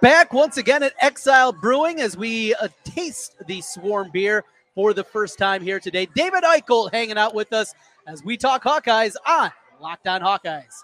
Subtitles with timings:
[0.00, 4.44] Back once again at Exile Brewing as we uh, taste the Swarm beer
[4.74, 6.06] for the first time here today.
[6.14, 7.74] David Eickholt hanging out with us
[8.06, 10.74] as we talk Hawkeyes on Locked On Hawkeyes.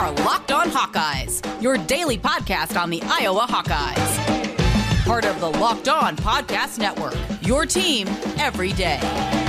[0.00, 5.04] Our Locked On Hawkeyes, your daily podcast on the Iowa Hawkeyes.
[5.04, 8.06] Part of the Locked On Podcast Network, your team
[8.38, 9.39] every day.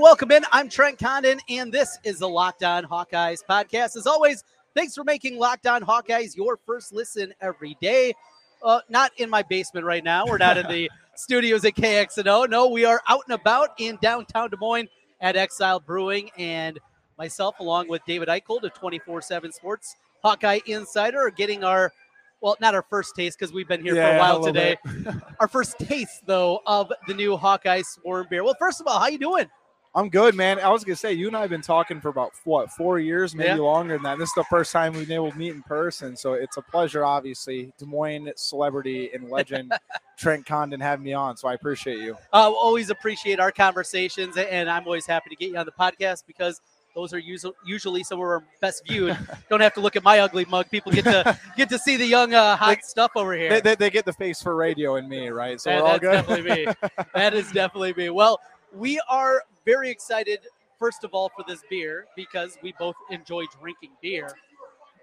[0.00, 0.46] Hey, welcome in.
[0.50, 3.98] I'm Trent Condon, and this is the Locked On Hawkeyes podcast.
[3.98, 8.14] As always, thanks for making Locked On Hawkeyes your first listen every day.
[8.62, 10.24] Uh, not in my basement right now.
[10.24, 12.48] We're not in the studios at KXNO.
[12.48, 14.88] No, we are out and about in downtown Des Moines
[15.20, 16.78] at Exile Brewing, and
[17.18, 21.92] myself, along with David Eickholt, the 24 7 Sports Hawkeye Insider, are getting our
[22.40, 24.78] well, not our first taste because we've been here for a while a today.
[25.40, 28.42] our first taste, though, of the new Hawkeye Swarm beer.
[28.42, 29.44] Well, first of all, how you doing?
[29.92, 30.60] I'm good, man.
[30.60, 33.34] I was gonna say you and I have been talking for about what four years,
[33.34, 33.54] maybe Yeah.
[33.56, 34.18] longer than that.
[34.18, 36.62] This is the first time we've been able to meet in person, so it's a
[36.62, 37.04] pleasure.
[37.04, 39.72] Obviously, Des Moines celebrity and legend
[40.16, 42.16] Trent Condon having me on, so I appreciate you.
[42.32, 46.22] Uh, always appreciate our conversations, and I'm always happy to get you on the podcast
[46.24, 46.60] because
[46.94, 47.20] those are
[47.64, 49.16] usually some of our best viewed.
[49.48, 50.70] Don't have to look at my ugly mug.
[50.70, 53.48] People get to get to see the young uh, hot Like, stuff over here.
[53.48, 55.60] They, they, they get the face for radio and me, right?
[55.60, 56.12] So That- we're all good.
[56.12, 56.72] definitely me.
[57.14, 58.10] that is definitely me.
[58.10, 58.40] Well,
[58.72, 60.40] we are very excited,
[60.78, 64.30] first of all, for this beer because we both enjoy drinking beer.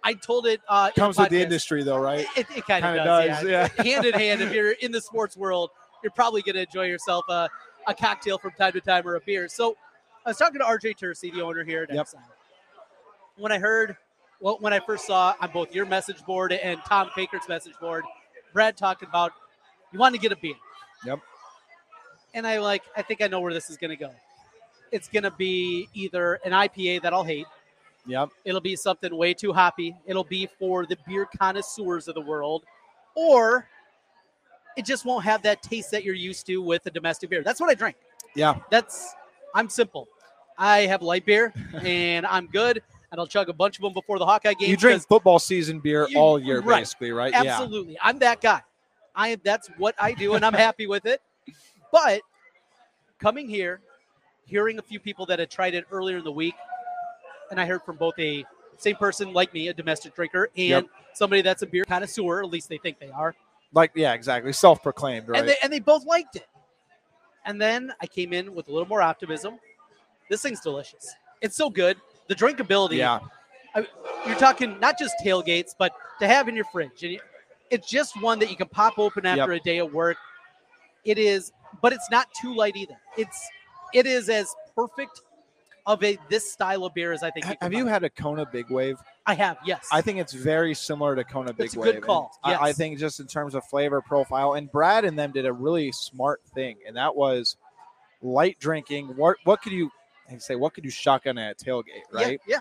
[0.03, 2.25] I told it uh, Comes with the industry, though, right?
[2.35, 3.69] It, it kind of does, does, yeah.
[3.77, 3.83] yeah.
[3.83, 5.71] hand in hand, if you're in the sports world,
[6.03, 7.49] you're probably going to enjoy yourself a,
[7.87, 9.47] a cocktail from time to time or a beer.
[9.47, 9.75] So
[10.25, 11.99] I was talking to RJ Tersey, the owner here at Yep.
[11.99, 12.21] Exile.
[13.37, 13.97] When I heard,
[14.39, 18.03] well, when I first saw on both your message board and Tom Kakert's message board,
[18.53, 19.31] Brad talking about
[19.91, 20.55] you want to get a beer.
[21.05, 21.19] Yep.
[22.33, 24.11] And I like, I think I know where this is going to go.
[24.91, 27.45] It's going to be either an IPA that I'll hate.
[28.05, 28.29] Yep.
[28.45, 29.95] It'll be something way too hoppy.
[30.05, 32.63] It'll be for the beer connoisseurs of the world,
[33.15, 33.67] or
[34.77, 37.43] it just won't have that taste that you're used to with a domestic beer.
[37.43, 37.97] That's what I drink.
[38.35, 38.59] Yeah.
[38.69, 39.13] That's
[39.53, 40.07] I'm simple.
[40.57, 42.81] I have light beer and I'm good,
[43.11, 44.69] and I'll chug a bunch of them before the Hawkeye game.
[44.69, 46.79] You drink football season beer You- all year, right.
[46.81, 47.33] basically, right?
[47.33, 47.43] Yeah.
[47.59, 48.61] Absolutely, I'm that guy.
[49.15, 49.41] I am.
[49.43, 51.21] That's what I do, and I'm happy with it.
[51.91, 52.21] But
[53.19, 53.81] coming here,
[54.47, 56.55] hearing a few people that had tried it earlier in the week,
[57.51, 58.43] and I heard from both a
[58.77, 60.85] same person like me, a domestic drinker, and Yep.
[61.13, 62.41] somebody that's a beer connoisseur.
[62.41, 63.35] At least they think they are,
[63.73, 64.53] Like, yeah, exactly.
[64.53, 65.39] Self-proclaimed, right?
[65.39, 66.47] and they and they both liked it.
[67.45, 69.59] And then I came in with a little more optimism.
[70.29, 71.13] This thing's delicious.
[71.41, 71.97] It's so good.
[72.27, 72.97] The drinkability.
[72.97, 73.19] yeah.
[73.75, 73.85] I,
[74.25, 77.03] you're talking not just tailgates, but to have in your fridge.
[77.03, 77.19] And
[77.69, 80.17] it's just one that you can pop open after a day of work.
[81.05, 82.97] It is, but it's not too light either.
[83.17, 83.47] It's
[83.93, 85.21] it is as perfect
[85.85, 87.45] of a this style of beer as I think.
[87.47, 87.89] You Have you find.
[87.89, 88.97] had a Kona Big Wave?
[89.25, 89.57] I have.
[89.65, 89.87] Yes.
[89.91, 91.93] I think it's very similar to Kona Big It's a Wave.
[91.95, 95.17] good call, And I, I think just in terms of flavor profile, and Brad and
[95.17, 97.55] them did a really smart thing, and that was
[98.21, 99.07] light drinking.
[99.15, 99.89] What what could you
[100.29, 100.55] I say?
[100.55, 102.03] What could you shotgun at a tailgate?
[102.11, 102.41] Right?
[102.45, 102.59] Yeah.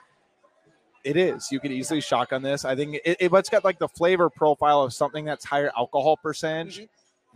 [1.03, 1.51] It is.
[1.53, 2.65] You could easily shotgun this.
[2.65, 5.71] I think it, it, but it's got like the flavor profile of something that's higher
[5.77, 6.89] alcohol percentage Mhm.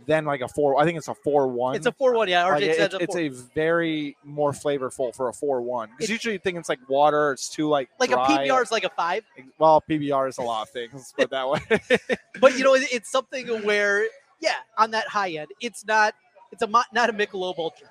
[0.05, 0.79] Than like a four.
[0.79, 1.75] I think it's a four one.
[1.75, 2.27] It's a four one.
[2.27, 2.45] Yeah.
[2.47, 6.33] RJ Like, it- it's, it's a very more flavorful for a four one because usually
[6.33, 7.31] you think it's like water.
[7.31, 8.43] It's too like like dry.
[8.43, 9.23] a PBR is like a five,
[9.57, 11.13] Well, PBR is a lot of things.
[11.17, 11.59] It that way.
[12.39, 14.05] but you know it- it's something where
[14.39, 16.15] yeah, on that high end, it's not.
[16.51, 17.87] It's a not a Michelob Ultra.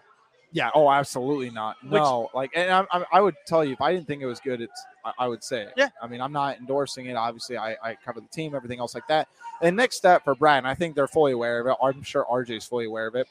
[0.53, 0.71] Yeah.
[0.75, 1.77] Oh, absolutely not.
[1.83, 2.29] Which- No.
[2.35, 4.61] like, and I, I, I would tell you if I didn't think it was good,
[4.61, 5.63] it's I, I would say.
[5.63, 5.73] it.
[5.77, 5.89] Yeah.
[6.03, 7.15] I mean, I'm not endorsing it.
[7.15, 9.29] Obviously, I, I cover the team, everything else like that.
[9.63, 11.77] And next step for Brad, and I think they're fully aware of it.
[11.83, 13.29] I'm sure RJ's fully aware of it.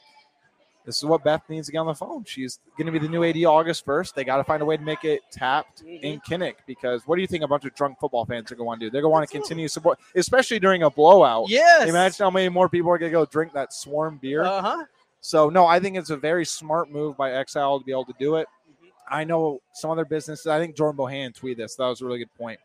[0.86, 2.24] This is what Beth needs to get on the phone.
[2.24, 4.14] She's going to be the new AD August 1st.
[4.14, 6.00] They got to find a way to make it tapped Mhm.
[6.02, 8.64] in Kinnick because what do you think a bunch of drunk football fans are going
[8.64, 8.90] to want to do?
[8.90, 11.50] They're going to want to continue support, especially during a blowout.
[11.50, 11.86] Yes.
[11.86, 14.42] Imagine how many more people are going to go drink that swarm beer.
[14.42, 14.84] Uh huh.
[15.20, 18.14] So no, I think it's a very smart move by Exile to be able to
[18.18, 18.48] do it.
[18.48, 18.88] Mm-hmm.
[19.14, 20.46] I know some other businesses.
[20.46, 21.74] I think Jordan Bohan tweeted this.
[21.76, 22.58] That was a really good point.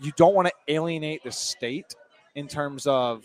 [0.00, 1.94] You don't want to alienate the state
[2.34, 3.24] in terms of,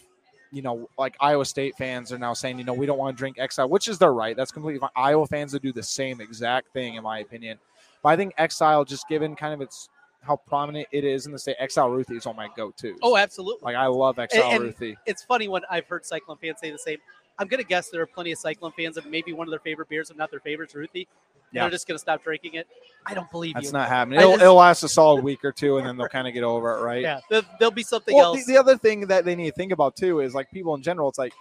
[0.52, 3.18] you know, like Iowa State fans are now saying, you know, we don't want to
[3.18, 4.36] drink Exile, which is their right.
[4.36, 4.90] That's completely fine.
[4.96, 7.60] Iowa fans would do the same exact thing, in my opinion.
[8.04, 9.90] But I think Exile, just given kind of its
[10.22, 12.98] how prominent it is in the state, Exile Ruthie is on my go-to.
[13.04, 13.64] Oh, absolutely.
[13.64, 14.98] like I love Exile and- Ruthie.
[15.06, 16.98] it's funny when I've heard Cyclone fans say the same.
[17.38, 19.60] I'm going to guess there are plenty of Cyclone fans and maybe one of their
[19.60, 21.08] favorite beers, if not their favorites, Ruthie.
[21.52, 21.62] Yeah.
[21.64, 22.68] They're just going to stop drinking it.
[23.06, 23.72] I don't believe That's you.
[23.74, 24.20] not happening.
[24.20, 26.44] It'll, just- it'll last a solid week or two, and then they'll kind of get
[26.44, 27.02] over it, right?
[27.02, 28.46] Yeah, there, there'll be something Well, else.
[28.46, 30.82] the, the other thing that they need to think about too is like people in
[30.82, 31.08] general.
[31.08, 31.34] It's like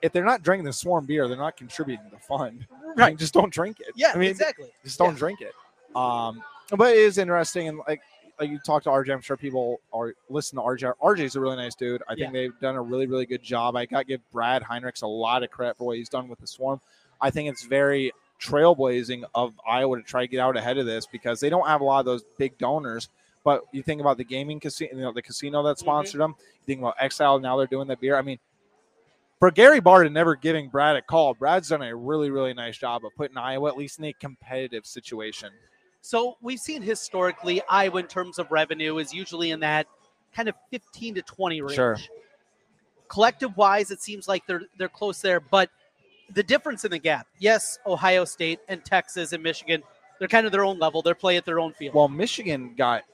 [0.00, 2.66] if they're not drinking the swarm beer, they're not contributing to the fund.
[2.96, 3.16] Right.
[3.18, 3.88] just don't drink it.
[3.96, 4.68] yeah, I mean, exactly.
[4.84, 5.18] just don't Yeah.
[5.18, 5.52] drink it.
[5.96, 6.42] Um,
[6.76, 8.00] but it is interesting, and like
[8.40, 10.92] like you talk to RJ, I'm sure people are listen to RJ.
[11.02, 12.02] RJ's a really nice dude.
[12.08, 13.76] I think they've done a really really good job.
[13.76, 16.38] I got to give Brad Heinrichs a lot of credit for what he's done with
[16.40, 16.80] the swarm.
[17.20, 21.06] I think it's very trailblazing of Iowa to try to get out ahead of this
[21.06, 23.08] because they don't have a lot of those big donors.
[23.44, 25.80] But you think about the gaming casino, you know, the casino that Mhm.
[25.80, 26.34] sponsored them.
[26.38, 27.38] You think about Exile.
[27.38, 28.16] Now they're doing the beer.
[28.16, 28.38] I mean,
[29.38, 33.04] for Gary Barta never giving Brad a call, Brad's done a really, really nice job
[33.04, 35.50] of putting Iowa at least in a competitive situation.
[36.00, 39.86] So we've seen historically Iowa in terms of revenue is usually in that
[40.34, 41.74] kind of 15 to 20 range.
[41.74, 41.96] Sure.
[43.08, 45.70] Collective wise, it seems like they're they're close there, but
[46.34, 49.82] the difference in the gap, yes, Ohio State and Texas and Michigan,
[50.18, 51.00] they're kind of their own level.
[51.00, 51.94] They're playing at their own field.
[51.94, 53.04] Well, Michigan got,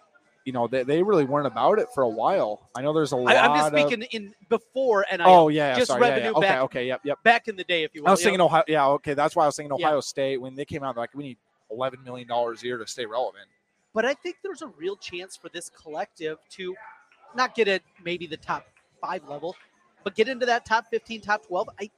[0.44, 2.68] you know, they, they really weren't about it for a while.
[2.74, 3.78] I know there's a lot I, I'm just of.
[3.80, 6.14] speaking in before and I Oh yeah, just sorry, yeah, yeah.
[6.14, 7.22] revenue Okay, back- okay, yep, yep.
[7.22, 8.08] back in the day, if you will.
[8.08, 8.40] I was thinking?
[8.40, 8.64] Ohio.
[8.66, 9.86] Yeah, okay, that's why I was thinking Yeah.
[9.86, 10.96] Ohio State when they came out.
[10.96, 11.38] Like we need
[11.70, 13.46] eleven million dollars a year to stay relevant.
[13.94, 16.74] but I think there's a real chance for this collective to
[17.36, 18.66] not get at maybe the top
[19.00, 19.54] five level,
[20.02, 21.68] but get into that top 15, top 12.
[21.80, 21.90] I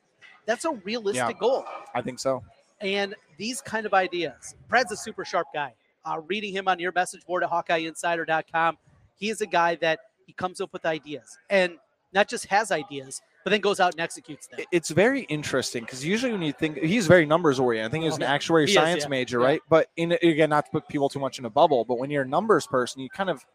[0.47, 1.33] that's a realistic Yeah.
[1.33, 1.65] goal.
[1.95, 2.43] I think so.
[2.81, 5.75] And these kind of ideas, Brad's a super sharp guy.
[6.05, 8.79] Uh, reading him on your message board at HawkeyeInsider.com,
[9.15, 11.79] he is a guy that he comes up with ideas and
[12.13, 14.59] not just has ideas, but then goes out and executes them.
[14.73, 18.09] It's very interesting because usually when you think he's very numbers oriented, I think he
[18.09, 19.09] was an actuary He is, science yeah.
[19.09, 19.47] major, Yeah.
[19.47, 19.63] right?
[19.69, 22.25] But in again, not to put people too much in a bubble, but when you're
[22.25, 23.47] a numbers person, you kind of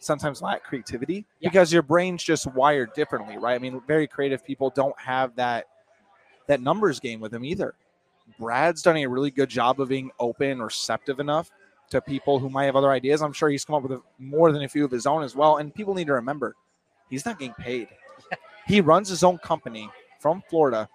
[0.00, 1.50] sometimes lack creativity Yeah.
[1.50, 3.54] because your brain's just wired differently, right?
[3.54, 5.66] I mean, very creative people don't have that
[6.48, 7.76] that numbers game with them either.
[8.40, 11.48] Brad's done a really good job of being open receptive enough
[11.90, 13.22] to people who might have other ideas.
[13.22, 15.58] I'm sure he's come up with more than a few of his own as well.
[15.58, 16.56] And people need to remember,
[17.08, 17.86] he's not getting paid.
[18.68, 20.88] He runs his own company from Florida,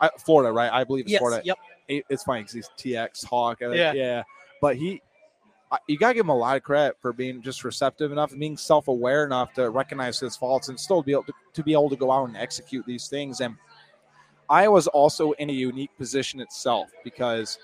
[0.00, 0.72] I, Florida, right?
[0.72, 1.18] I believe it's Yes.
[1.20, 1.42] Florida.
[1.44, 1.58] Yep.
[1.88, 3.58] It- It's funny because he's TX Hawk.
[3.60, 3.92] Yeah.
[3.92, 4.22] yeah.
[4.60, 5.02] But he,
[5.70, 8.40] I- you gotta give him a lot of credit for being just receptive enough and
[8.40, 11.90] being self-aware enough to recognize his faults and still be able to, to be able
[11.90, 13.40] to go out and execute these things.
[13.40, 13.56] And
[14.48, 17.58] Iowa's also in a unique position itself because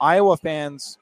[0.00, 0.98] Iowa fans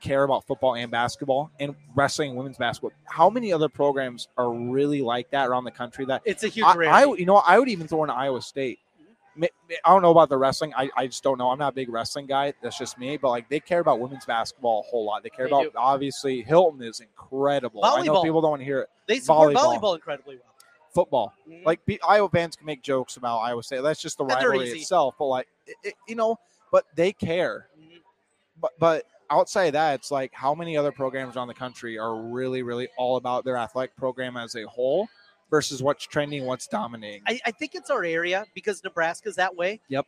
[0.00, 2.92] care about football and basketball and wrestling and women's basketball.
[3.04, 6.66] How many other programs are really like that around the country that It's a huge
[6.66, 7.02] I.
[7.02, 8.78] I- you know, I would even throw in Iowa State.
[9.40, 9.48] I
[9.86, 10.74] don't know about the wrestling.
[10.76, 11.50] I, I just don't know.
[11.50, 12.52] I'm not a big wrestling guy.
[12.62, 13.16] That's just me.
[13.16, 15.22] But like, they care about women's basketball a whole lot.
[15.22, 15.70] They care They about do.
[15.76, 17.82] obviously Hilton is incredible.
[17.84, 18.90] I know people don't want to hear it.
[19.06, 19.80] they support volleyball.
[19.80, 20.44] volleyball, incredibly well.
[20.92, 21.64] Football, Mhm.
[21.64, 23.80] like Iowa fans can make jokes about Iowa State.
[23.82, 25.14] That's just the rivalry itself.
[25.18, 26.36] But like, it, it- you know,
[26.72, 27.68] but they care.
[27.80, 28.00] Mhm.
[28.60, 32.16] But but outside of that, it's like how many other programs around the country are
[32.16, 35.08] really really all about their athletic program as a whole
[35.50, 37.22] versus what's trending, what's dominating.
[37.26, 39.80] I, I think it's our area because Nebraska's that way.
[39.88, 40.06] Yep.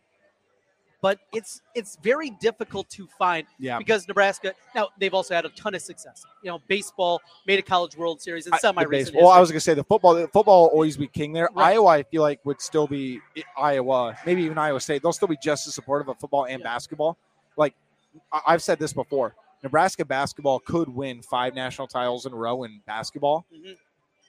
[1.00, 3.76] But it's it's very difficult to find yeah.
[3.76, 6.24] because Nebraska now they've also had a ton of success.
[6.44, 9.16] You know, baseball made a college World Series in I- semi recent.
[9.16, 10.14] Well, I was gonna say the football.
[10.14, 11.48] The football will always be king there.
[11.56, 11.72] Right.
[11.72, 13.20] Iowa, I feel like would still be
[13.58, 15.02] Iowa, maybe even Iowa State.
[15.02, 16.66] They'll still be just as supportive of football and Yeah.
[16.66, 17.18] basketball.
[18.46, 22.80] I've said this before, Nebraska basketball could win five national titles in a row in
[22.86, 23.46] basketball.
[23.52, 23.76] Mhm.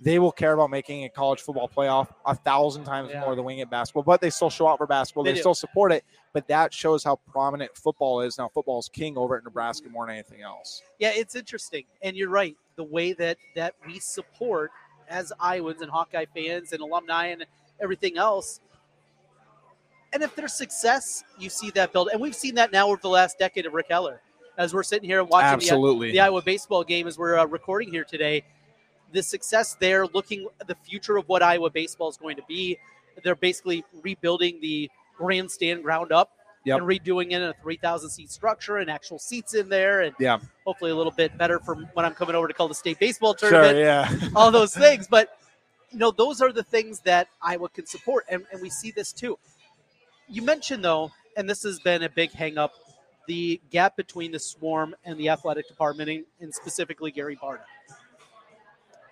[0.02, 3.22] They will care about making a college football playoff a thousand times Yeah.
[3.22, 5.24] more than winning at basketball, but they still show out for basketball.
[5.24, 8.50] They They, still support it, but that shows how prominent football is now.
[8.50, 10.82] football is king over at Nebraska more than anything else.
[11.00, 12.58] Yeah, it's interesting, and you're right.
[12.76, 14.72] The way that that we support
[15.08, 17.46] as Iowans and Hawkeye fans and alumni and
[17.80, 18.60] everything else.
[20.14, 23.10] And if there's success, you see that build, and we've seen that now over the
[23.10, 24.22] last decade of Rick Heller.
[24.58, 26.12] As we're sitting here and watching the, Absolutely.
[26.12, 28.44] the Iowa baseball game as we're uh, recording here today,
[29.12, 32.78] the success there, looking the future of what Iowa baseball is going to be.
[33.24, 36.32] They're basically rebuilding the grandstand ground up
[36.66, 36.78] Yep.
[36.80, 40.38] and redoing it in a 3,000 seat structure and actual seats in there, and Yeah.
[40.66, 43.34] hopefully a little bit better for when I'm coming over to call the state baseball
[43.34, 43.80] tournament Sure.
[43.84, 44.30] Yeah.
[44.36, 45.06] all those things.
[45.08, 45.38] But
[45.92, 49.12] you know, those are the things that Iowa can support, and, and we see this
[49.12, 49.38] too.
[50.28, 52.70] You mentioned though, and this has been a big hangup,
[53.28, 57.62] the gap between the swarm and the athletic department, and, specifically Gary Barta.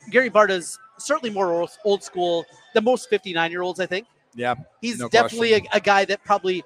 [0.09, 4.07] Gary Barta is certainly more old- old school than most 59 year olds, I think.
[4.35, 4.55] Yeah.
[4.81, 6.63] He's No definitely a, a guy that probably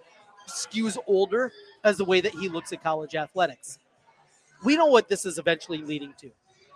[0.47, 1.51] skews older
[1.83, 3.79] as the way that he looks at college athletics.
[4.63, 6.31] We know what this is eventually leading to.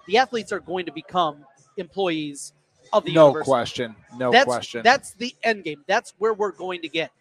[0.07, 1.45] The athletes are going to become
[1.77, 2.53] employees
[2.91, 3.49] of the No university.
[3.49, 3.95] question.
[4.17, 4.81] No that's, question.
[4.83, 5.83] That's the end game.
[5.87, 7.11] That's where we're going to get.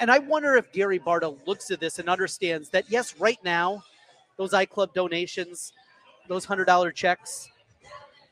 [0.00, 3.84] And I wonder if Gary Barta looks at this and understands that, yes, right now,
[4.38, 5.74] those iClub donations,
[6.26, 7.50] those $100 checks,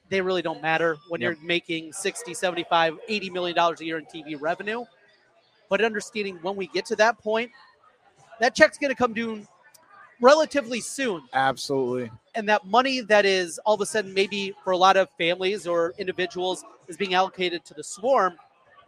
[0.09, 1.37] they really don't matter when Yep.
[1.37, 4.85] you're making 60, 75, 80 million dollars a year in TV revenue.
[5.69, 7.51] But understanding when we get to that point,
[8.41, 9.47] that check's going to come due
[10.23, 11.23] relatively soon.
[11.35, 12.11] Absolutely.
[12.35, 15.67] And that money that is all of a sudden maybe for a lot of families
[15.67, 18.39] or individuals is being allocated to the swarm,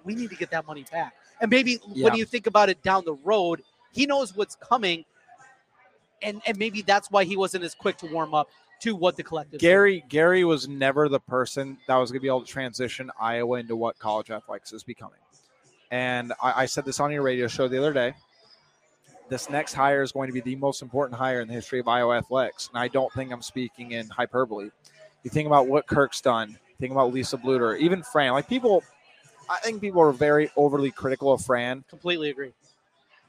[0.05, 1.15] we need to get that money back.
[1.41, 2.05] And maybe Yeah.
[2.05, 5.05] when you think about it down the road, he knows what's coming.
[6.23, 8.49] And, and maybe that's why he wasn't as quick to warm up
[8.81, 12.29] to what the collective Gary Gary was never the person that was going to be
[12.29, 15.19] able to transition Iowa into what college athletics is becoming.
[15.91, 18.15] And I, I said this on your radio show the other day.
[19.29, 21.89] This next hire is going to be the most important hire in the history of
[21.89, 24.71] Iowa athletics, and I don't think I'm speaking in hyperbole.
[25.23, 26.59] You think about what Kirk's done.
[26.81, 28.33] Think about Lisa Bluder, even Fran.
[28.33, 28.83] Like people,
[29.51, 31.85] I think people are very overly critical of Fran.
[31.89, 32.53] completely agree.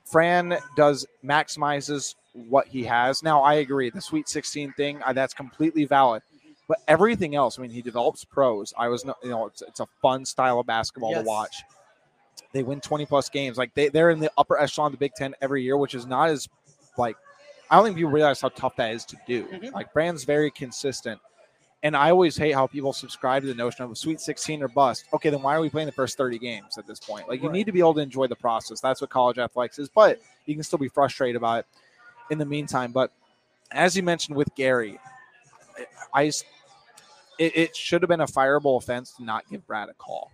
[0.06, 3.24] Fran does maximizes what he has.
[3.24, 3.90] Now, I agree.
[3.90, 6.22] The Sweet 16 thing, uh, that's completely valid.
[6.68, 8.74] But everything else, I mean, he develops pros.
[8.78, 11.22] I was, no- you know, it's, it's a fun style of basketball Yes.
[11.24, 11.56] to watch.
[12.54, 13.58] They win 20 plus games.
[13.58, 16.06] Like they, they're in the upper echelon of the Big Ten every year, which is
[16.06, 16.48] not as
[16.98, 17.16] like,
[17.70, 19.46] I don't think people realize how tough that is to do.
[19.46, 19.72] Mhm.
[19.74, 21.20] Like Fran's very consistent.
[21.84, 24.68] And I always hate how people subscribe to the notion of a Sweet 16 or
[24.68, 25.06] bust.
[25.14, 27.28] Okay, then why are we playing the first 30 games at this point?
[27.28, 27.56] Like, you Right.
[27.56, 28.80] need to be able to enjoy the process.
[28.80, 29.90] That's what college athletics is.
[29.90, 31.66] But you can still be frustrated about it
[32.30, 32.92] in the meantime.
[32.92, 33.12] But
[33.72, 35.00] as you mentioned with Gary,
[36.14, 36.32] I
[37.42, 40.32] it, it should have been a fireable offense to not give Brad a call.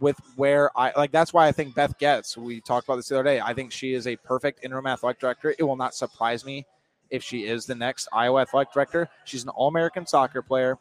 [0.00, 2.36] With where I like, that's why I think Beth gets.
[2.36, 3.40] We talked about this the other day.
[3.40, 5.54] I think she is a perfect interim athletic director.
[5.56, 6.66] It will not surprise me
[7.14, 9.08] if she is the next Iowa athletic director.
[9.24, 10.78] She's an All American soccer player,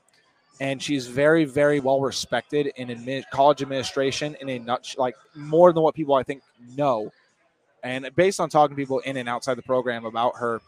[0.59, 5.71] and she's very, very well respected in admi- college administration in a nutshell, like more
[5.71, 6.41] than what people I think
[6.75, 7.11] know.
[7.83, 10.61] And based on talking to people in and outside the program about her,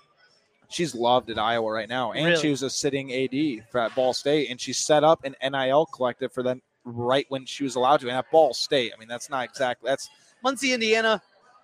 [0.70, 2.12] she's loved at Iowa right now.
[2.12, 2.42] And Really?
[2.42, 5.86] she was a sitting AD for at Ball State, and she set up an NIL
[5.88, 8.08] collective for them right when she was allowed to.
[8.10, 10.10] And at Ball State, I mean, that's not exactly that's
[10.44, 11.22] Muncie, Indiana,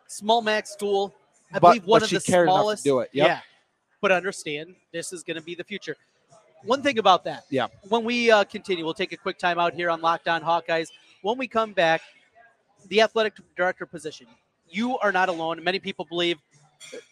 [0.08, 1.14] small max school.
[1.54, 2.84] I But- believe one but of she the cared enough to smallest.
[2.86, 3.10] do it.
[3.12, 3.28] Yep.
[3.28, 3.40] Yeah.
[4.02, 5.96] But understand this is going to be the future.
[6.64, 7.46] One thing about that.
[7.50, 7.68] Yeah.
[7.90, 10.90] When we uh, continue, we'll take a quick time out here on Locked On Hawkeyes.
[11.22, 12.02] When we come back,
[12.88, 14.28] the athletic director position.
[14.70, 15.64] You are not alone.
[15.64, 16.38] Many people believe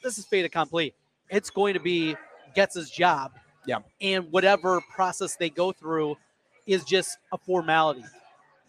[0.03, 0.93] this is fait accompli.
[1.29, 2.15] It's going to be
[2.55, 3.33] Getz's job.
[3.65, 3.79] Yeah.
[4.01, 6.17] And whatever process they go through
[6.65, 8.03] is just a formality.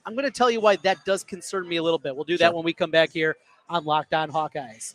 [0.04, 2.14] I'm going to tell you why that does concern me a little bit.
[2.14, 3.36] We'll do that when we come back here
[3.68, 4.94] on Locked On Hawkeyes.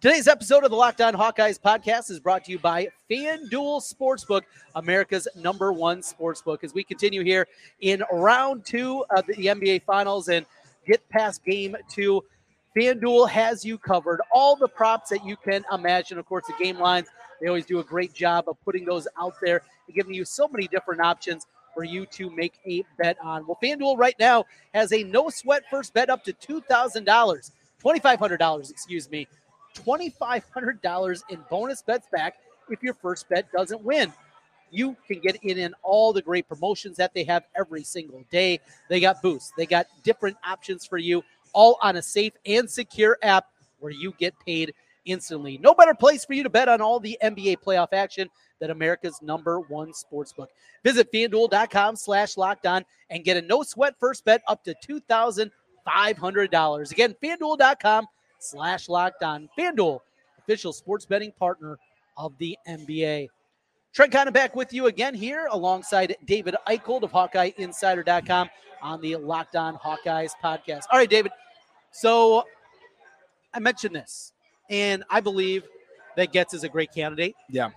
[0.00, 4.42] Today's episode of the Locked On Hawkeyes podcast is brought to you by FanDuel Sportsbook,
[4.76, 6.62] America's number one sportsbook.
[6.62, 7.48] As we continue here
[7.80, 10.46] in round two of the NBA Finals and
[10.86, 12.22] get past game two,
[12.76, 14.20] FanDuel has you covered.
[14.32, 16.16] All the props that you can imagine.
[16.16, 17.08] Of course, the game lines,
[17.40, 20.46] they always do a great job of putting those out there and giving you so
[20.46, 23.44] many different options for you to make a bet on.
[23.48, 29.10] Well, FanDuel right now has a no sweat first bet up to $2,000, $2,500, excuse
[29.10, 29.26] me.
[29.84, 32.36] $2,500 in bonus bets back
[32.70, 34.12] if your first bet doesn't win.
[34.70, 38.60] You can get in in all the great promotions that they have every single day.
[38.88, 43.18] They got boosts, they got different options for you, all on a safe and secure
[43.22, 43.46] app
[43.78, 45.58] where you get paid instantly.
[45.58, 48.28] No better place for you to bet on all the NBA playoff action
[48.60, 50.48] than America's number one sportsbook.
[50.84, 56.92] Visit fanduel.com slash locked on and get a no sweat first bet up to $2,500.
[56.92, 58.06] Again, fanduel.com
[58.38, 59.48] slash locked on.
[59.58, 60.00] FanDuel,
[60.38, 61.78] official sports betting partner
[62.16, 63.28] of the NBA.
[63.92, 68.48] Trent Condon back with you again here alongside David Eickholt of HawkeyeInsider.com
[68.82, 70.84] on the Locked On Hawkeyes podcast.
[70.92, 71.32] All right, David.
[71.90, 72.44] So
[73.54, 74.32] I mentioned this,
[74.70, 75.64] and I believe
[76.16, 77.34] that Getz is a great candidate.
[77.48, 77.70] Yeah.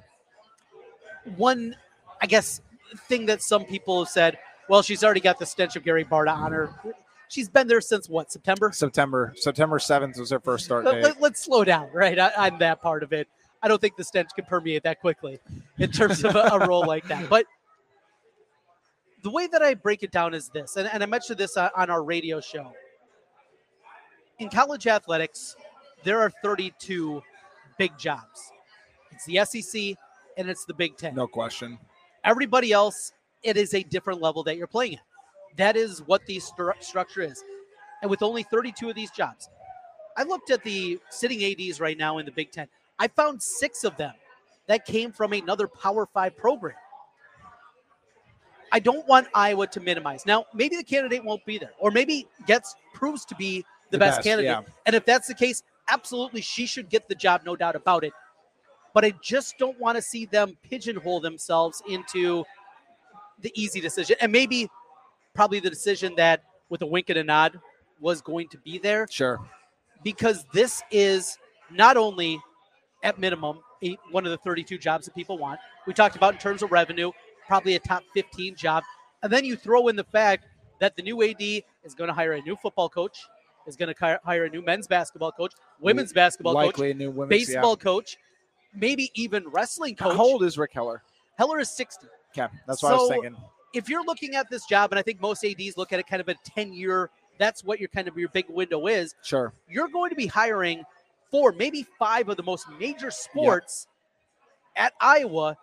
[1.37, 1.75] One,
[2.21, 2.61] I guess,
[3.07, 4.37] thing that some people have said,
[4.67, 6.73] well, she's already got the stench of Gary Barta on her.
[7.31, 8.73] She's been there since what, September?
[8.73, 11.21] September September seventh was her first start Let, date.
[11.21, 12.19] let, us slow down, right?
[12.19, 13.25] I, I'm that part of it.
[13.63, 15.39] I don't think the stench can permeate that quickly
[15.77, 17.29] in terms of a, a role like that.
[17.29, 17.45] But
[19.23, 21.69] the way that I break it down is this, and, and I mentioned this on,
[21.73, 22.73] on our radio show.
[24.39, 25.55] In college athletics,
[26.03, 27.23] there are 32
[27.77, 28.51] big jobs.
[29.11, 29.95] It's the SEC
[30.35, 31.15] and it's the Big Ten.
[31.15, 31.79] No question.
[32.25, 35.01] Everybody else, it is a different level that you're playing at.
[35.57, 37.43] That is what the stru- structure is.
[38.01, 39.49] And with only 32 of these jobs,
[40.17, 42.67] I looked at the sitting ADs right now in the Big Ten.
[42.99, 44.13] I found six of them
[44.67, 46.75] that came from another Power Five program.
[48.71, 50.25] I don't want Iowa to minimize.
[50.25, 53.97] Now, maybe the candidate won't be there, or maybe Getz proves to be the, The
[53.97, 54.49] best, best, candidate.
[54.49, 54.61] yeah.
[54.85, 58.13] And if that's the case, absolutely she should get the job, no doubt about it.
[58.93, 62.45] But I just don't want to see them pigeonhole themselves into
[63.41, 64.15] the easy decision.
[64.21, 64.69] And maybe
[65.33, 67.59] probably the decision that with a wink and a nod
[67.99, 69.39] was going to be there Sure.
[70.03, 71.37] because this is
[71.71, 72.39] not only
[73.03, 73.59] at minimum
[74.11, 75.59] one of the 32 jobs that people want.
[75.87, 77.11] We talked about in terms of revenue,
[77.47, 78.83] probably a top 15 job.
[79.23, 80.45] And then you throw in the fact
[80.79, 83.17] that the new AD is going to hire a new football coach,
[83.67, 87.11] is going to hire a new men's basketball coach, women's basketball Likely coach, a new
[87.11, 88.17] women's baseball coach,
[88.75, 90.05] maybe even wrestling Yeah.
[90.05, 90.17] coach.
[90.17, 91.01] How old is Rick Heller?
[91.37, 92.07] Heller is 60
[92.37, 93.35] Okay, that's what I was thinking.
[93.73, 96.21] If you're looking at this job, and I think most ADs look at it kind
[96.21, 99.15] of a 10 year, that's what your kind of your big window is.
[99.23, 99.53] Sure.
[99.69, 100.83] You're going to be hiring
[101.31, 103.87] four, maybe five of the most major sports
[104.75, 105.57] at Iowa.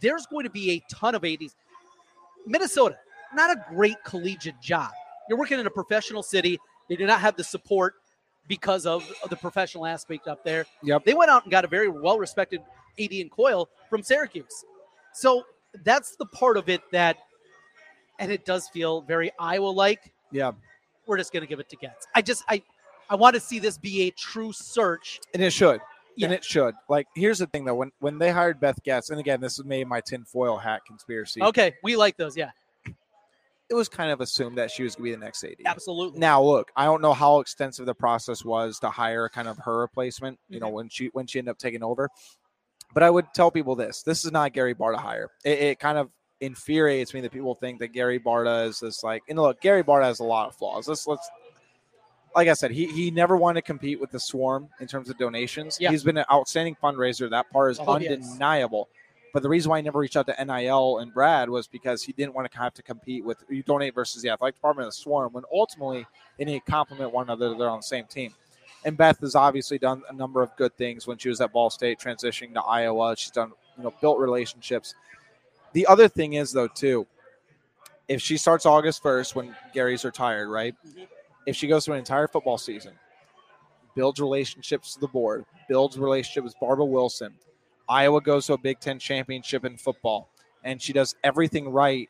[0.00, 1.54] There's going to be a ton of ADs.
[2.46, 2.98] Minnesota,
[3.34, 4.90] not a great collegiate job.
[5.28, 6.58] You're working in a professional city.
[6.88, 7.94] They do not have the support
[8.48, 10.66] because of the professional aspect up there.
[10.82, 11.04] Yep.
[11.04, 12.60] They went out and got a very well respected
[13.00, 14.64] AD and Coyle from Syracuse.
[15.14, 15.44] So
[15.84, 17.18] that's the part of it that,
[18.18, 20.12] and it does feel very Iowa like.
[20.30, 20.52] Yeah.
[21.06, 22.06] We're just going to give it to Getz.
[22.14, 22.62] I just, I,
[23.10, 25.20] I want to see this be a true search.
[25.34, 25.80] And it should.
[26.16, 26.26] Yeah.
[26.26, 26.74] And it should.
[26.88, 27.74] Like, here's the thing though.
[27.74, 31.42] When when they hired Beth Getz, and again, this is maybe my tinfoil hat conspiracy.
[31.42, 32.36] Okay, we like those.
[32.36, 32.50] Yeah,
[33.70, 35.56] It was kind of assumed that she was going to be the next AD.
[35.64, 36.20] absolutely.
[36.20, 39.78] Now, look, I don't know how extensive the process was to hire kind of her
[39.78, 40.38] replacement.
[40.48, 40.74] You know, mm-hmm.
[40.74, 42.10] when she when she ended up taking over.
[42.94, 45.30] But I would tell people this: this is not Gary Barta hire.
[45.44, 46.10] It, it kind of
[46.42, 49.22] infuriates me that people think that Gary Barta is this like.
[49.28, 50.88] And look, Gary Barta has a lot of flaws.
[50.88, 51.28] Let's let's.
[52.34, 55.18] Like I said, he he never wanted to compete with the Swarm in terms of
[55.18, 55.78] donations.
[55.80, 55.90] Yeah.
[55.90, 57.28] He's been an outstanding fundraiser.
[57.30, 58.12] That part is Oh, yes.
[58.12, 58.88] undeniable.
[59.34, 62.12] But the reason why he never reached out to NIL and Brad was because he
[62.12, 64.98] didn't want to have to compete with you donate versus the athletic department of the
[64.98, 66.06] Swarm when ultimately
[66.38, 67.54] they need to complement one another.
[67.54, 68.34] They're on the same team.
[68.84, 71.70] And Beth has obviously done a number of good things when she was at Ball
[71.70, 73.14] State, transitioning to Iowa.
[73.16, 74.94] She's done, you know, built relationships.
[75.72, 77.06] The other thing is though, too,
[78.08, 80.74] if she starts August first when Gary's retired, right?
[80.86, 81.06] Mhm.
[81.46, 82.92] If she goes through an entire football season,
[83.94, 87.34] builds relationships to the board, builds relationship with Barbara Wilson,
[87.88, 90.28] Iowa goes to a Big Ten championship in football,
[90.64, 92.08] and she does everything right,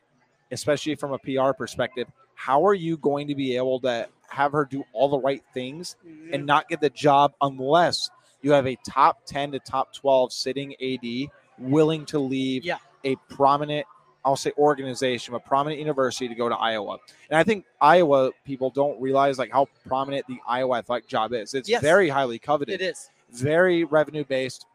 [0.50, 2.08] especially from a PR perspective.
[2.34, 5.96] How are you going to be able to have her do all the right things
[6.06, 6.34] Mm-hmm.
[6.34, 8.10] and not get the job unless
[8.42, 12.78] you have a top 10 to top 12 sitting AD willing to leave Yeah.
[13.04, 13.86] A prominent,
[14.24, 16.98] I'll say organization, a prominent university to go to Iowa.
[17.30, 21.54] And I think Iowa people don't realize like how prominent the Iowa athletic job is.
[21.54, 21.82] It's Yes.
[21.82, 24.66] very highly coveted it is, very revenue based,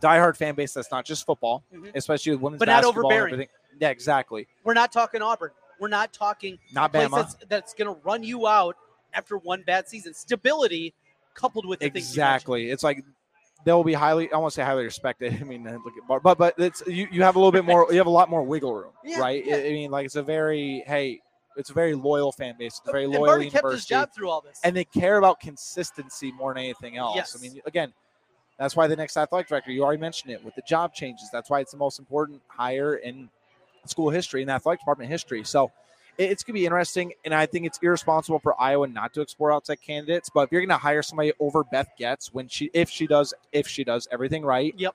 [0.00, 0.74] diehard fan base.
[0.74, 1.92] That's not just football, Mhm.
[1.94, 3.46] especially with women's But not overbearing.
[3.78, 4.46] Yeah, exactly.
[4.64, 5.50] we're not talking Auburn.
[5.78, 7.10] We're not talking Not Bama.
[7.10, 8.76] that's, that's going to run you out
[9.14, 10.12] after one bad season.
[10.12, 10.92] Stability
[11.32, 12.10] coupled with the things you.
[12.22, 12.70] Exactly.
[12.70, 13.02] It's like
[13.64, 14.32] they'll be highly.
[14.32, 15.34] I won't say highly respected.
[15.40, 17.08] I mean, look at Bar, but but it's you.
[17.10, 17.86] You have a little bit more.
[17.90, 19.44] You have a lot more wiggle room, Yeah, right?
[19.44, 19.56] yeah.
[19.56, 21.20] I I mean, like it's a very hey.
[21.56, 22.78] It's a very loyal fan base.
[22.78, 23.94] It's a very and loyal Barty kept his university.
[23.94, 24.60] job through all this.
[24.62, 27.16] and they care about consistency more than anything else.
[27.16, 27.36] Yes.
[27.36, 27.92] I mean, again,
[28.56, 31.28] that's why the next athletic director, you already mentioned it, with the job changes.
[31.32, 33.28] That's why it's the most important hire in
[33.84, 35.42] school history and athletic department history.
[35.42, 35.72] So
[36.24, 39.52] it's going to be interesting, and I think it's irresponsible for Iowa not to explore
[39.52, 40.28] outside candidates.
[40.32, 43.32] But if you're going to hire somebody over Beth Getz when she, if she does,
[43.52, 44.94] if she does everything right, Yep.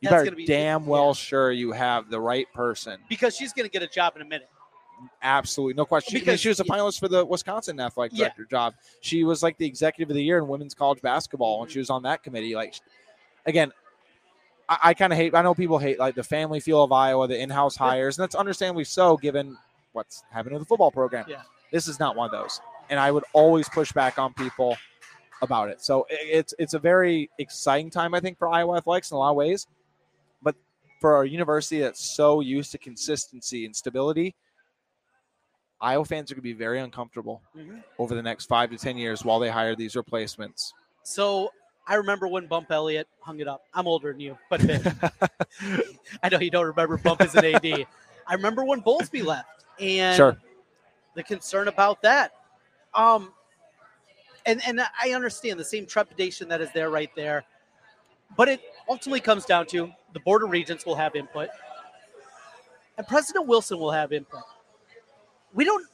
[0.00, 1.12] you That's better be- damn well yeah.
[1.14, 2.98] sure you have the right person.
[3.08, 4.48] because she's going to get a job in a minute.
[5.22, 6.10] Absolutely, no question.
[6.12, 8.24] She- I mean, Because- she was a finalist for the Wisconsin athletic Yeah.
[8.26, 8.74] director job.
[9.00, 11.72] She was like the executive of the year in women's college basketball when Mhm.
[11.72, 12.54] she was on that committee.
[12.54, 12.74] Like,
[13.46, 13.72] again,
[14.68, 15.34] I, I kind of hate.
[15.34, 17.86] I know people hate like the family feel of Iowa, the in-house Yeah.
[17.88, 19.56] hires, and that's understandably so given
[19.92, 21.24] what's happening to the football program.
[21.28, 21.42] Yeah.
[21.72, 24.76] This is not one of those, and I would always push back on people
[25.42, 25.80] about it.
[25.82, 29.30] So it's it's a very exciting time, I think, for Iowa athletics in a lot
[29.30, 29.66] of ways.
[30.42, 30.56] But
[31.00, 34.34] for a university that's so used to consistency and stability,
[35.80, 37.82] Iowa fans are going to be very uncomfortable Mhm.
[37.98, 40.74] over the next five to ten years while they hire these replacements.
[41.04, 41.52] So
[41.86, 43.62] I remember when Bump Elliott hung it up.
[43.72, 44.60] I'm older than you, but.
[46.22, 47.86] I know you don't remember Bump as an AD.
[48.26, 50.36] I remember when Bowlesby left and Sure.
[51.14, 52.32] the concern about that.
[52.94, 53.32] Um,
[54.46, 57.44] and and I understand the same trepidation that is there right there,
[58.36, 61.50] but it ultimately comes down to the board of regents will have input,
[62.98, 64.42] and President Wilson will have input.
[65.54, 65.86] We don't.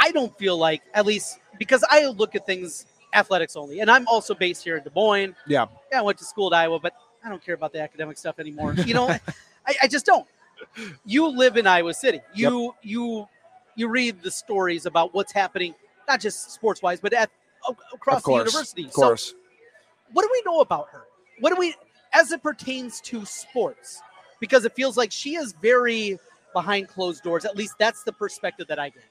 [0.00, 4.06] I don't feel like at least because I look at things athletics only, and I'm
[4.08, 5.34] also based here in Des Moines.
[5.46, 5.66] Yeah.
[5.92, 8.38] Yeah, I went to school at Iowa, but I don't care about the academic stuff
[8.38, 8.72] anymore.
[8.74, 9.08] You know,
[9.66, 10.26] I, I just don't.
[11.04, 12.20] You live in Iowa City.
[12.34, 13.28] You you
[13.74, 15.74] you read the stories about what's happening,
[16.08, 17.30] not just sports wise, but at
[17.92, 18.84] across course, the university.
[18.86, 19.30] Of course.
[19.30, 19.36] So
[20.12, 21.04] what do we know about her?
[21.40, 21.74] What do we,
[22.12, 24.02] as it pertains to sports?
[24.40, 26.18] Because it feels like she is very
[26.52, 27.44] behind closed doors.
[27.44, 29.04] At least that's the perspective that I get.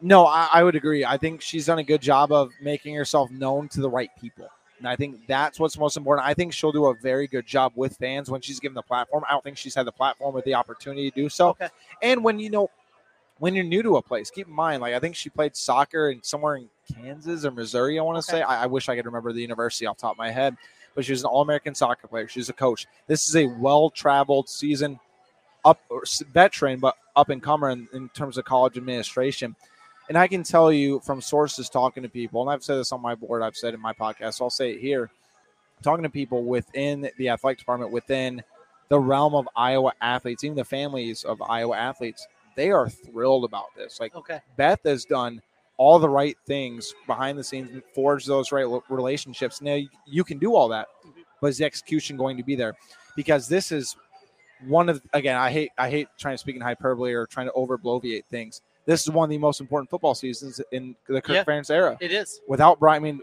[0.00, 1.04] No, I, I would agree.
[1.04, 4.48] I think she's done a good job of making herself known to the right people.
[4.78, 6.26] And I think that's what's most important.
[6.26, 9.24] I think she'll do a very good job with fans when she's given the platform.
[9.28, 11.50] I don't think she's had the platform or the opportunity to do so.
[11.50, 11.68] Okay.
[12.02, 12.70] And when you know,
[13.38, 16.10] when you're new to a place, keep in mind, like I think she played soccer
[16.10, 17.98] in somewhere in Kansas or Missouri.
[17.98, 18.40] I want to Okay.
[18.40, 18.42] say.
[18.42, 20.56] I, I wish I could remember the university off the top of my head,
[20.94, 22.28] but she was an All-American soccer player.
[22.28, 22.86] She's a coach.
[23.06, 24.98] This is a well-traveled season,
[25.64, 29.54] up or veteran, but up and comer in, in terms of college administration.
[30.08, 33.02] And I can tell you from sources talking to people, and I've said this on
[33.02, 35.10] my board, I've said in my podcast, so I'll say it here.
[35.82, 38.42] Talking to people within the athletic department, within
[38.88, 43.74] the realm of Iowa athletes, even the families of Iowa athletes, they are thrilled about
[43.76, 44.00] this.
[44.00, 44.40] Like Okay.
[44.56, 45.42] Beth has done
[45.76, 49.60] all the right things behind the scenes and forged those right relationships.
[49.60, 50.88] Now you, can do all that,
[51.40, 52.74] but is the execution going to be there?
[53.14, 53.96] Because this is
[54.66, 57.52] one of again, I hate I hate trying to speak in hyperbole or trying to
[57.52, 58.62] over bloviate things.
[58.86, 61.44] This is one of the most important football seasons in the Kirk Yeah.
[61.44, 61.96] Ferentz era.
[62.00, 62.40] It is.
[62.48, 63.20] Without Brian, I mean,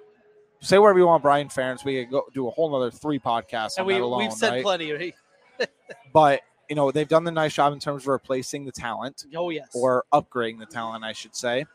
[0.59, 1.83] say whatever you want, Brian Ferentz.
[1.85, 4.51] We could go do a whole another three podcasts on And we, alone, we've said
[4.51, 4.63] right?
[4.63, 4.91] plenty.
[4.91, 5.15] Right?
[6.13, 9.49] But you know they've done the nice job in terms of replacing the talent Oh,
[9.49, 9.69] yes.
[9.73, 11.65] or upgrading the talent, I should say.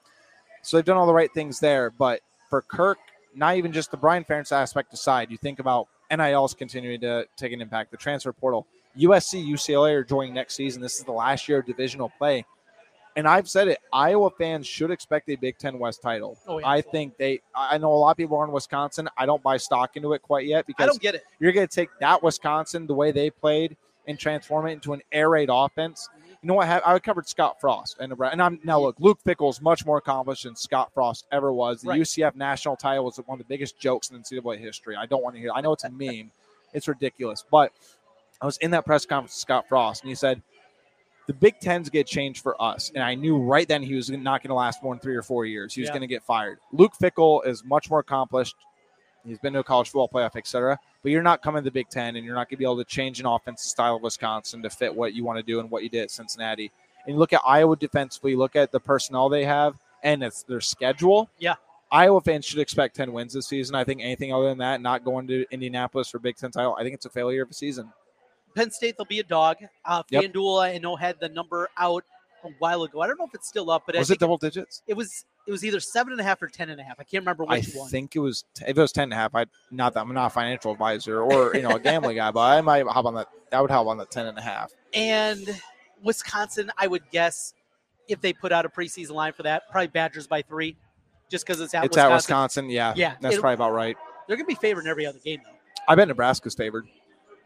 [0.63, 1.91] So they've done all the right things there.
[1.91, 2.21] But
[2.51, 2.99] for Kirk,
[3.35, 7.53] not even just the Brian Ferentz aspect aside, you think about NILs continuing to take
[7.53, 8.67] an impact, the transfer portal.
[8.99, 10.83] USC, UCLA are joining next season.
[10.83, 12.45] This is the last year of divisional play.
[13.17, 16.39] And I've said it, Iowa fans should expect a Big Ten West title.
[16.47, 16.69] Oh, yeah.
[16.69, 19.09] I think they, I know a lot of people are in Wisconsin.
[19.17, 21.25] I don't buy stock into it quite yet because I don't get it.
[21.41, 25.03] you're going to take that Wisconsin, the way they played, and transform it into an
[25.13, 26.09] air raid offense.
[26.43, 26.69] You know what?
[26.69, 30.45] I covered Scott Frost and And I'm now look, Luke Fickell is much more accomplished
[30.45, 31.83] than Scott Frost ever was.
[31.83, 32.01] The Right.
[32.01, 34.95] UCF national title was one of the biggest jokes in NCAA history.
[34.95, 35.51] I don't want to hear.
[35.53, 36.31] I know it's a meme.
[36.73, 37.45] It's ridiculous.
[37.51, 37.73] But
[38.41, 40.41] I was in that press conference with Scott Frost, and he said
[41.29, 42.91] the Big Ten's get changed for us.
[42.95, 45.23] And I knew right then he was not going to last more than three or
[45.23, 45.75] four years.
[45.75, 45.93] He was Yeah.
[45.93, 46.59] going to get fired.
[46.73, 48.57] Luke Fickell is much more accomplished.
[49.27, 50.79] He's been to a college football playoff, et cetera.
[51.03, 52.79] But you're not coming to the Big Ten, and you're not going to be able
[52.79, 55.71] to change an offensive style of Wisconsin to fit what you want to do and
[55.71, 56.73] what you did at Cincinnati.
[57.05, 60.63] And you look at Iowa defensively, look at the personnel they have, and it's their
[60.63, 61.29] schedule.
[61.39, 61.57] Yeah.
[61.91, 63.75] Iowa fans should expect 10 wins this season.
[63.75, 66.83] I think anything other than that, not going to Indianapolis for Big Ten title, I
[66.83, 67.93] think it's a failure of a season.
[68.55, 69.59] Penn State, they'll be a dog.
[69.85, 70.25] Uh, Yep.
[70.25, 72.05] FanDuel, I know, had the number out
[72.45, 73.01] a while ago.
[73.01, 74.83] I don't know if it's still up, but I Was it double digits?
[74.87, 76.97] it was it was either seven and a half or ten and a half.
[77.01, 77.89] I can't remember I which one.
[77.89, 79.35] I think it was if it was ten and a half.
[79.35, 82.41] I not that I'm not a financial advisor or you know a gambling guy, but
[82.41, 83.29] I might hop on that.
[83.53, 84.71] I would hop on that ten and a half.
[84.95, 85.61] And
[86.03, 87.55] Wisconsin, I would guess
[88.09, 90.77] if they put out a preseason line for that, probably Badgers by three,
[91.31, 92.13] just because it's at it's Wisconsin.
[92.13, 92.71] at Wisconsin.
[92.71, 93.97] Yeah, Yeah, that's probably about right.
[94.27, 95.59] They're going to be favored in every other game, though.
[95.89, 96.87] I bet Nebraska's favored.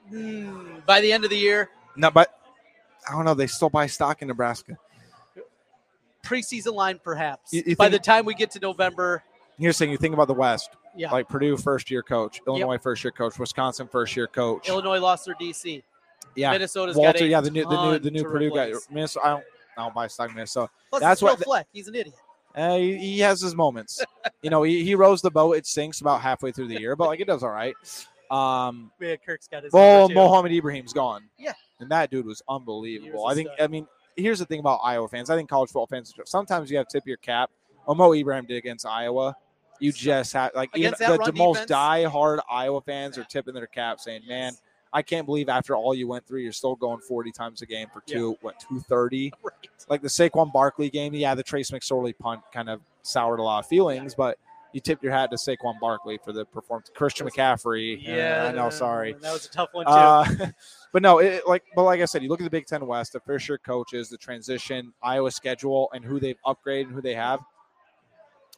[0.08, 2.38] Hmm, by the end of the year, No, but
[3.08, 3.34] I don't know.
[3.34, 4.76] They still buy stock in Nebraska.
[6.24, 7.52] preseason line perhaps.
[7.52, 9.22] You- you by the time we get to November,
[9.58, 12.78] Here's the thing: you think about the West, yeah, like Purdue first year coach, Illinois
[12.78, 14.68] first year coach, Wisconsin first year coach.
[14.68, 15.82] Illinois lost their DC.
[16.34, 17.24] yeah, Minnesota's got Walter.
[17.24, 18.68] a Yeah, the new the new the new Purdue guy.
[18.68, 18.88] replace.
[18.90, 19.26] Minnesota.
[19.26, 19.44] I don't.
[19.76, 20.70] I don't buy stock in Minnesota.
[20.90, 21.66] Plus, That's what- Fleck.
[21.72, 22.16] He's an idiot.
[22.54, 24.04] Uh, he, he has his moments.
[24.42, 25.56] you know, he, he rows the boat.
[25.56, 27.74] It sinks about halfway through the year, but like it does all right.
[28.32, 29.72] Um, Yeah, Kirk's got his.
[29.72, 30.08] well.
[30.08, 31.24] Mohamed Ibrahim's gone.
[31.38, 31.52] Yeah.
[31.80, 33.26] and that dude was was unbelievable.
[33.28, 33.48] a I think.
[33.54, 33.60] stud.
[33.64, 35.30] I mean, here's the thing about Iowa fans.
[35.30, 36.12] I think college football fans.
[36.24, 37.50] Sometimes you have to tip your cap.
[37.84, 39.36] What Mo Ibrahim did against Iowa.
[39.80, 44.22] You just have like the, the most die-hard Iowa fans are tipping their cap, saying,
[44.28, 44.52] "Man,
[44.92, 47.88] I can't believe after all you went through, you're still going 40 times a game
[47.92, 48.14] for Yeah.
[48.14, 49.32] two, what, 230?
[49.42, 49.54] Right.
[49.88, 53.58] Like the Saquon Barkley game, yeah, the Trace McSorley punt kind of soured a lot
[53.64, 54.38] of feelings, but
[54.72, 56.90] you tip your hat to Saquon Barkley for the performance.
[56.94, 59.14] Christian McCaffrey, Yeah, uh, I know, sorry.
[59.20, 59.92] That was a tough one too.
[59.92, 60.46] Uh,
[60.92, 63.12] but no, it, like, but like I said, you look at the Big Ten West,
[63.12, 67.14] the first year coaches, the transition, Iowa schedule, and who they've upgraded and who they
[67.14, 67.40] have.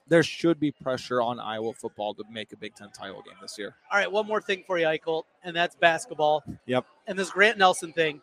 [0.06, 3.58] There should be pressure on Iowa football to make a Big Ten title game this
[3.58, 3.74] year.
[3.90, 6.44] All right, one more thing for you, Eickholt, and that's basketball.
[6.66, 6.84] Yep.
[7.06, 8.20] And this Grant Nelson thing.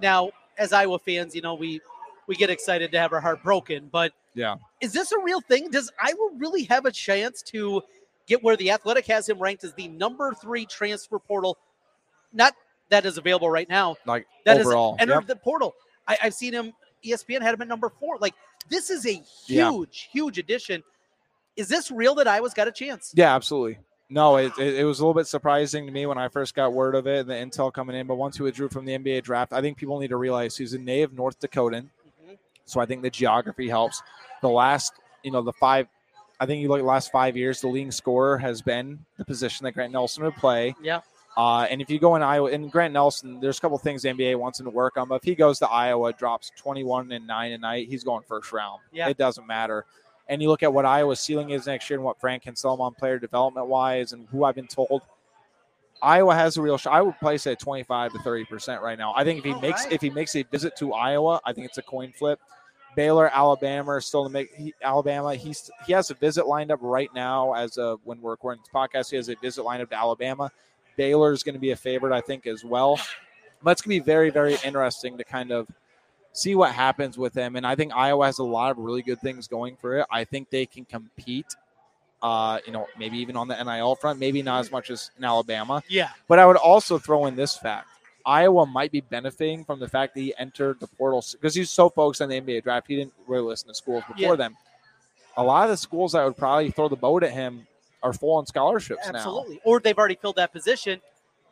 [0.00, 1.80] Now, as Iowa fans, you know we
[2.26, 4.56] we get excited to have our heart broken, but Yeah.
[4.82, 5.70] Is this a real thing?
[5.70, 7.80] Does Iowa really have a chance to
[8.26, 11.56] get where the Athletic has him ranked as the number three transfer portal?
[12.32, 12.54] Not
[12.90, 13.96] that is available right now.
[14.04, 15.26] Like That is overall, entered Yep.
[15.28, 15.74] the portal.
[16.06, 16.72] I, I've seen him.
[17.04, 18.18] ESPN had him at number four.
[18.20, 18.34] Like
[18.68, 19.14] this is a
[19.46, 19.70] Yeah.
[19.70, 20.82] huge, huge addition.
[21.56, 23.12] Is this real that Iowa's got a chance?
[23.14, 23.78] Yeah, absolutely.
[24.08, 26.72] No, it, it, it was a little bit surprising to me when I first got
[26.74, 28.06] word of it and the intel coming in.
[28.06, 30.74] But once he withdrew from the NBA draft, I think people need to realize he's
[30.74, 31.88] a native North Dakotan.
[32.28, 32.36] Mhm.
[32.66, 34.02] So I think the geography helps.
[34.42, 35.86] The last, you know, the five,
[36.38, 39.24] I think you look at the last five years, the leading scorer has been the
[39.24, 40.74] position that Grant Nelson would play.
[40.82, 41.00] Yeah.
[41.36, 44.10] Uh, and if you go in Iowa, and Grant Nelson, there's a couple things the
[44.10, 45.08] NBA wants him to work on.
[45.08, 48.52] But if he goes to Iowa, drops 21 and nine a night, he's going first
[48.52, 48.80] round.
[48.92, 49.08] Yeah.
[49.08, 49.86] It doesn't matter.
[50.28, 52.74] And you look at what Iowa's ceiling is next year and what Frank can sell
[52.74, 55.02] him on player development wise, and who I've been told.
[56.02, 56.92] Iowa has a real shot.
[56.92, 59.12] I would place it at 25 to 30 percent right now.
[59.16, 59.92] I think if he All makes right.
[59.92, 62.40] if he makes a visit to Iowa, I think it's a coin flip.
[62.94, 65.34] Baylor, Alabama are still to make he, Alabama.
[65.34, 68.72] He's he has a visit lined up right now as of when we're recording this
[68.72, 69.10] podcast.
[69.10, 70.50] He has a visit lined up to Alabama.
[70.96, 73.00] Baylor is going to be a favorite, I think, as well.
[73.62, 75.68] But it's going to be very, very interesting to kind of
[76.32, 77.56] see what happens with him.
[77.56, 80.06] And I think Iowa has a lot of really good things going for it.
[80.10, 81.54] I think they can compete.
[82.22, 85.24] Uh, you know, maybe even on the NIL front, maybe not as much as in
[85.24, 85.82] Alabama.
[85.88, 86.10] Yeah.
[86.28, 87.88] But I would also throw in this fact.
[88.24, 91.88] Iowa might be benefiting from the fact that he entered the portal because he's so
[91.88, 92.86] focused on the NBA draft.
[92.88, 94.36] He didn't really listen to schools before Yeah.
[94.36, 94.56] them.
[95.36, 97.66] A lot of the schools that would probably throw the boat at him
[98.02, 99.16] are full on scholarships now.
[99.18, 99.60] Absolutely.
[99.64, 101.00] Or they've already filled that position.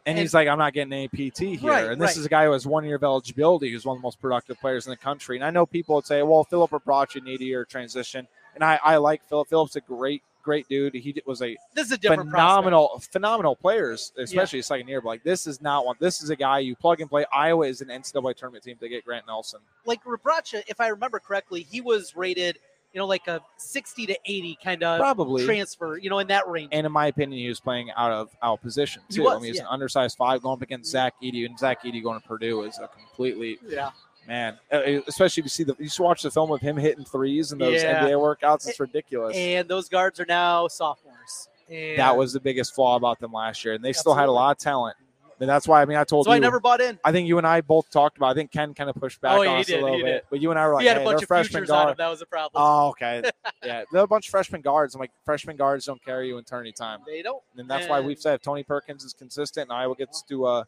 [0.07, 1.71] And, And- he's like, I'm not getting any PT here.
[1.71, 2.17] Right, and this right.
[2.17, 4.59] is a guy who has one year of eligibility who's one of the most productive
[4.61, 5.37] players in the country.
[5.37, 8.27] And I know people would say, well, Filip Rebraca need a year transition.
[8.55, 9.49] And I, I like Philip.
[9.49, 10.95] Philip's a great, great dude.
[10.95, 15.01] He was a This is a different phenomenal, phenomenal players, especially his second year.
[15.01, 15.95] But like, this is not one.
[16.01, 17.25] This is a guy you plug and play.
[17.33, 19.61] Iowa is an NCAA tournament team to get Grant Nelson.
[19.87, 22.59] Like Rebraca, if I remember correctly, he was rated,
[22.93, 25.45] you know, like a 60 to 80 kind of Probably.
[25.47, 26.71] transfer, you know, in that range.
[26.73, 29.23] And in my opinion, he was playing out of out position He too.
[29.23, 29.63] was, I mean, he's yeah.
[29.63, 32.77] an undersized five going up against Zach Edey, and Zach Edey going to Purdue is
[32.83, 33.91] a completely yeah.
[34.31, 37.05] Man, uh, especially if you see the you should watch the film of him hitting
[37.05, 38.05] threes and those Yeah.
[38.05, 38.69] NBA workouts.
[38.69, 39.37] It's ridiculous.
[39.37, 41.49] And those guards are now sophomores.
[41.69, 44.33] And that was the biggest flaw about them last year, and they still had a
[44.33, 44.97] lot of talent.
[45.41, 46.37] And that's why I mean I told so you.
[46.37, 47.01] I never bought in.
[47.05, 48.29] I think you and I both talked about.
[48.29, 50.05] I think Ken kind of pushed back Oh, yeah, on us did, a little bit,
[50.05, 50.23] did.
[50.31, 51.95] but you and I were like, he had hey, a bunch they're of freshman him.
[51.99, 52.63] That was a problem.
[52.63, 53.23] Oh, okay,
[53.65, 54.95] yeah, they're a bunch of freshman guards.
[54.95, 57.43] I'm like, freshman guards don't carry you in tourney time, they don't.
[57.57, 60.67] and that's why we've said if Tony Perkins is consistent and Iowa gets to a,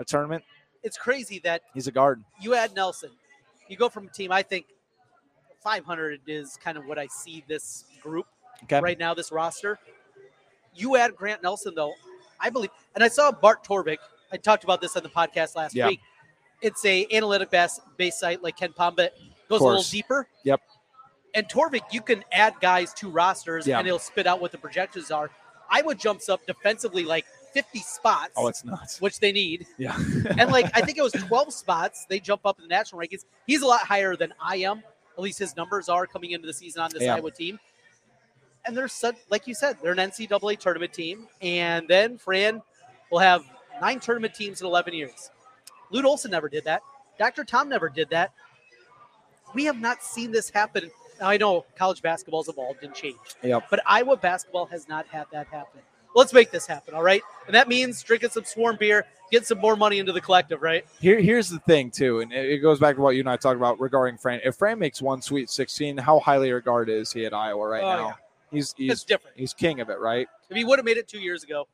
[0.00, 0.42] a tournament,
[0.84, 2.22] It's crazy that he's a guard.
[2.40, 3.10] you add Nelson.
[3.68, 4.66] You go from a team, I think
[5.62, 8.26] 500 is kind of what I see this group
[8.64, 9.78] Okay, right now, this roster.
[10.74, 11.94] You add Grant Nelson, though,
[12.38, 13.98] I believe, and I saw Bart Torvik.
[14.32, 15.88] I talked about this on the podcast last Yeah.
[15.88, 16.00] week.
[16.60, 18.96] It's a analytic base, base site like KenPom,
[19.48, 20.26] goes a little deeper.
[20.44, 20.60] Yep.
[21.34, 23.78] And Torvik, you can add guys to rosters, Yeah.
[23.78, 25.30] and it'll spit out what the projections are.
[25.70, 29.00] Iowa jumps up defensively like 50 spots, Oh, it's nuts.
[29.00, 29.96] which they need Yeah,
[30.38, 32.04] and like I think it was 12 spots.
[32.08, 33.24] They jump up in the national rankings.
[33.46, 34.82] He's a lot higher than I am.
[35.16, 37.14] At least his numbers are coming into the season on this Yeah.
[37.14, 37.58] Iowa team.
[38.66, 38.88] And they're
[39.30, 41.28] like you said, they're an NCAA tournament team.
[41.40, 42.60] And then Fran
[43.10, 43.44] will have
[43.80, 45.30] nine tournament teams in 11 years.
[45.90, 46.82] Lute Olson never did that.
[47.18, 47.44] Dr.
[47.44, 48.32] Tom never did that.
[49.54, 50.90] We have not seen this happen.
[51.20, 53.64] Now, I know college basketball's evolved and changed, yep.
[53.70, 55.80] but Iowa basketball has not had that happen.
[56.14, 57.22] Let's make this happen, all right?
[57.46, 60.84] And that means drinking some swarm beer, getting some more money into the collective, right?
[61.00, 63.56] Here, here's the thing too, and it goes back to what you and I talked
[63.56, 64.40] about regarding Fran.
[64.44, 67.96] If Fran makes one Sweet 16, how highly regarded is he at Iowa right Oh,
[67.96, 68.06] now?
[68.06, 68.14] yeah.
[68.50, 69.36] He's he's different.
[69.36, 70.28] he's king of it, right?
[70.48, 71.66] If he would have made it two years ago,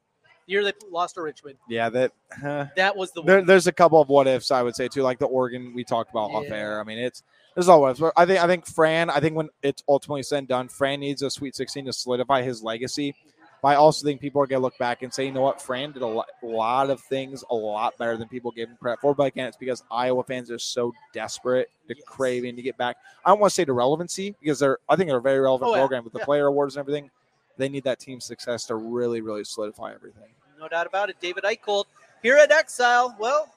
[0.46, 2.66] the year they lost to Richmond, Yeah, that huh.
[2.76, 5.18] that was the there, there's a couple of what ifs I would say too, like
[5.18, 6.80] the Oregon we talked about off air.
[6.80, 7.22] I mean, it's
[7.54, 8.02] there's all what ifs.
[8.16, 9.10] I think I think Fran.
[9.10, 12.40] I think when it's ultimately said and done, Fran needs a Sweet 16 to solidify
[12.40, 13.14] his legacy.
[13.62, 15.92] But I also think people are gonna look back and say, you know what, Fran
[15.92, 19.14] did a lot, lot of things a lot better than people gave him credit for.
[19.14, 22.04] But again, it's because Iowa fans are so desperate to Yes.
[22.06, 22.96] craving to get back.
[23.24, 25.70] I don't want to say to relevancy because they're I think they're a very relevant
[25.70, 25.80] Oh, yeah.
[25.80, 26.24] program with the Yeah.
[26.24, 27.10] player awards and everything.
[27.58, 30.30] They need that team success to really, really solidify everything.
[30.58, 31.16] No doubt about it.
[31.20, 31.84] David Eickholt
[32.22, 33.14] here at Exile.
[33.18, 33.52] Well,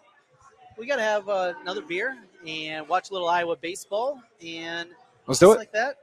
[0.78, 4.22] we got to have uh, another beer and watch a little Iowa baseball.
[4.46, 4.90] And
[5.28, 5.58] Let's do it.
[5.58, 5.96] like that,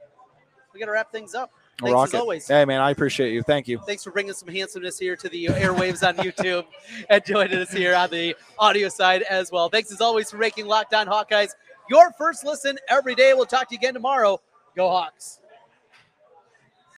[0.73, 1.51] we got to wrap things up.
[1.81, 2.47] Thanks rock as always.
[2.47, 3.43] Hey man, I appreciate you.
[3.43, 3.79] Thank you.
[3.79, 6.65] Thanks for bringing some handsomeness here to the uh, airwaves on YouTube
[7.09, 9.69] and joining us here on the audio side as well.
[9.69, 11.51] Thanks as always for making Locked On Hawkeyes
[11.89, 13.33] your first listen every day.
[13.33, 14.39] We'll talk to you again tomorrow.
[14.75, 15.40] Go Hawks.